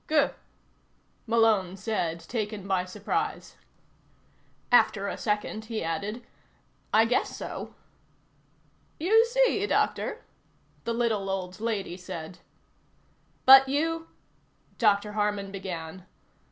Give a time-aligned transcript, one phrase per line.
[0.07, 0.33] "Gur,"
[1.27, 3.55] Malone said, taken by surprise.
[4.71, 6.25] After a second he added:
[6.91, 7.75] "I guess so."
[8.99, 10.25] "You see, Doctor?"
[10.85, 12.39] the little old lady said.
[13.45, 14.07] "But you"
[14.79, 15.11] Dr.
[15.11, 16.07] Harman began.